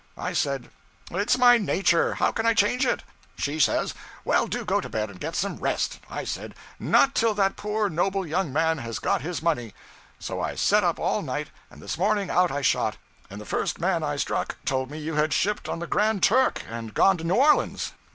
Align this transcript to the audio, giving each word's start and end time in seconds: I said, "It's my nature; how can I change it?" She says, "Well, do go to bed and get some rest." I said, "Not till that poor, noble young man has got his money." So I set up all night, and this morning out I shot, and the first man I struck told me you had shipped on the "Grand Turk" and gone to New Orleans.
I 0.17 0.33
said, 0.33 0.71
"It's 1.11 1.37
my 1.37 1.59
nature; 1.59 2.15
how 2.15 2.31
can 2.31 2.43
I 2.47 2.55
change 2.55 2.87
it?" 2.87 3.03
She 3.37 3.59
says, 3.59 3.93
"Well, 4.25 4.47
do 4.47 4.65
go 4.65 4.81
to 4.81 4.89
bed 4.89 5.11
and 5.11 5.19
get 5.19 5.35
some 5.35 5.57
rest." 5.57 5.99
I 6.09 6.23
said, 6.23 6.55
"Not 6.79 7.13
till 7.13 7.35
that 7.35 7.55
poor, 7.55 7.87
noble 7.87 8.25
young 8.25 8.51
man 8.51 8.79
has 8.79 8.97
got 8.97 9.21
his 9.21 9.43
money." 9.43 9.75
So 10.17 10.41
I 10.41 10.55
set 10.55 10.83
up 10.83 10.97
all 10.99 11.21
night, 11.21 11.49
and 11.69 11.83
this 11.83 11.99
morning 11.99 12.31
out 12.31 12.49
I 12.51 12.63
shot, 12.63 12.97
and 13.29 13.39
the 13.39 13.45
first 13.45 13.79
man 13.79 14.01
I 14.01 14.15
struck 14.15 14.57
told 14.65 14.89
me 14.89 14.97
you 14.97 15.13
had 15.17 15.33
shipped 15.33 15.69
on 15.69 15.77
the 15.77 15.85
"Grand 15.85 16.23
Turk" 16.23 16.63
and 16.67 16.95
gone 16.95 17.17
to 17.17 17.23
New 17.23 17.35
Orleans. 17.35 17.93